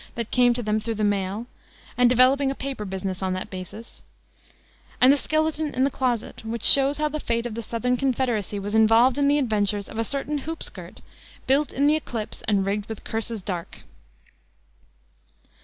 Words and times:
that 0.15 0.31
came 0.31 0.51
to 0.51 0.63
them 0.63 0.79
through 0.79 0.95
the 0.95 1.03
mail, 1.03 1.45
and 1.95 2.09
developing 2.09 2.49
a 2.49 2.55
paper 2.55 2.85
business 2.85 3.21
on 3.21 3.33
that 3.33 3.51
basis; 3.51 4.01
and 4.99 5.13
the 5.13 5.15
Skeleton 5.17 5.71
in 5.75 5.83
the 5.83 5.91
Closet, 5.91 6.43
which 6.43 6.63
shows 6.63 6.97
how 6.97 7.07
the 7.07 7.19
fate 7.19 7.45
of 7.45 7.53
the 7.53 7.61
Southern 7.61 7.95
Confederacy 7.97 8.57
was 8.57 8.73
involved 8.73 9.19
in 9.19 9.27
the 9.27 9.37
adventures 9.37 9.87
of 9.87 9.99
a 9.99 10.03
certain 10.03 10.39
hoop 10.39 10.63
skirt, 10.63 11.01
"built 11.45 11.71
in 11.71 11.85
the 11.85 11.95
eclipse 11.95 12.41
and 12.47 12.65
rigged 12.65 12.89
with 12.89 13.03
curses 13.03 13.43
dark." 13.43 13.83